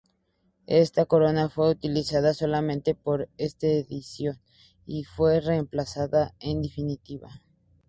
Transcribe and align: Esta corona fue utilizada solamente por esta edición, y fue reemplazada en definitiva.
Esta 0.65 1.05
corona 1.05 1.47
fue 1.47 1.69
utilizada 1.69 2.33
solamente 2.33 2.95
por 2.95 3.29
esta 3.37 3.67
edición, 3.67 4.41
y 4.87 5.03
fue 5.03 5.39
reemplazada 5.41 6.33
en 6.39 6.63
definitiva. 6.63 7.29